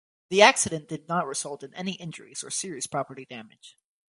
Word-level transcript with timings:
The 0.31 0.41
accident 0.41 0.87
did 0.87 1.07
not 1.07 1.27
result 1.27 1.61
in 1.61 1.75
any 1.75 1.91
injuries 1.91 2.43
or 2.43 2.49
serious 2.49 2.87
property 2.87 3.23
damage. 3.23 3.77